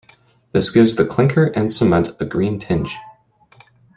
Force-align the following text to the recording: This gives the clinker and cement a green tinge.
This 0.51 0.71
gives 0.71 0.95
the 0.95 1.05
clinker 1.05 1.45
and 1.55 1.71
cement 1.71 2.09
a 2.19 2.25
green 2.25 2.57
tinge. 2.57 2.97